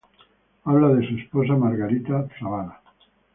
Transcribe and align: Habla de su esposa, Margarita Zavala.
Habla 0.63 0.95
de 0.95 1.07
su 1.07 1.15
esposa, 1.15 1.53
Margarita 1.53 2.27
Zavala. 2.39 2.81